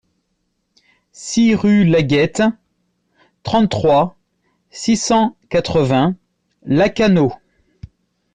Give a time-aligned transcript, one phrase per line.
[1.11, 2.41] six rue Lagueyte,
[3.43, 4.17] trente-trois,
[4.71, 6.15] six cent quatre-vingts,
[6.63, 7.31] Lacanau